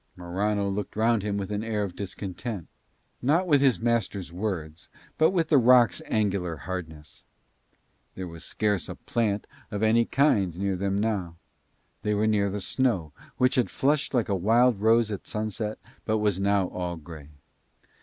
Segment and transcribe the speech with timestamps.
[0.15, 2.67] Morano looked round him with an air of discontent,
[3.21, 4.89] not with his master's words
[5.19, 7.23] but with the rocks' angular hardness.
[8.15, 11.35] There was scarce a plant of any kind near them now.
[12.01, 16.17] They were near the snow, which had flushed like a wild rose at sunset but
[16.17, 17.29] was now all grey.